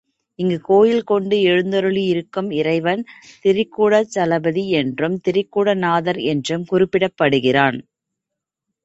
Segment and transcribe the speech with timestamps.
[0.39, 3.03] இங்குக் கோயில்கொண்டு எழுந்தருளியிருக்கும் இறைவன்
[3.43, 7.79] திரிகூடாசலபதி என்றும், திரிகூட நாதர் என்றும் குறிப்பிடப்படுகிறான்.